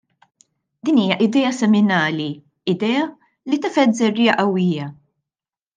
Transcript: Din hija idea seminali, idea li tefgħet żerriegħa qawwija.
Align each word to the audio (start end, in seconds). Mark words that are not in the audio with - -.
Din 0.87 1.01
hija 1.01 1.17
idea 1.25 1.51
seminali, 1.57 2.27
idea 2.75 3.05
li 3.53 3.61
tefgħet 3.67 3.95
żerriegħa 4.01 4.39
qawwija. 4.43 4.93